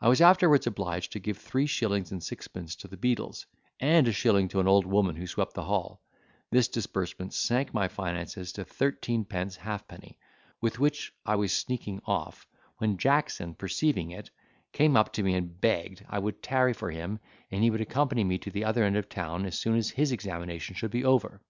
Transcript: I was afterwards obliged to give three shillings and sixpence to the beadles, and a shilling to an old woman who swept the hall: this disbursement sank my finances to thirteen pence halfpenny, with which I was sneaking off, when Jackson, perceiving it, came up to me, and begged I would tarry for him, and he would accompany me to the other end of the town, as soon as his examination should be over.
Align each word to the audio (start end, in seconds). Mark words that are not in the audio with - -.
I 0.00 0.08
was 0.08 0.20
afterwards 0.20 0.66
obliged 0.66 1.12
to 1.12 1.20
give 1.20 1.38
three 1.38 1.66
shillings 1.66 2.10
and 2.10 2.20
sixpence 2.20 2.74
to 2.74 2.88
the 2.88 2.96
beadles, 2.96 3.46
and 3.78 4.08
a 4.08 4.12
shilling 4.12 4.48
to 4.48 4.58
an 4.58 4.66
old 4.66 4.86
woman 4.86 5.14
who 5.14 5.28
swept 5.28 5.54
the 5.54 5.62
hall: 5.66 6.00
this 6.50 6.66
disbursement 6.66 7.32
sank 7.32 7.72
my 7.72 7.86
finances 7.86 8.50
to 8.54 8.64
thirteen 8.64 9.24
pence 9.24 9.54
halfpenny, 9.54 10.18
with 10.60 10.80
which 10.80 11.12
I 11.24 11.36
was 11.36 11.52
sneaking 11.56 12.02
off, 12.06 12.48
when 12.78 12.98
Jackson, 12.98 13.54
perceiving 13.54 14.10
it, 14.10 14.30
came 14.72 14.96
up 14.96 15.12
to 15.12 15.22
me, 15.22 15.34
and 15.34 15.60
begged 15.60 16.04
I 16.08 16.18
would 16.18 16.42
tarry 16.42 16.72
for 16.72 16.90
him, 16.90 17.20
and 17.48 17.62
he 17.62 17.70
would 17.70 17.80
accompany 17.80 18.24
me 18.24 18.38
to 18.38 18.50
the 18.50 18.64
other 18.64 18.82
end 18.82 18.96
of 18.96 19.04
the 19.04 19.14
town, 19.14 19.46
as 19.46 19.56
soon 19.56 19.76
as 19.76 19.90
his 19.90 20.10
examination 20.10 20.74
should 20.74 20.90
be 20.90 21.04
over. 21.04 21.40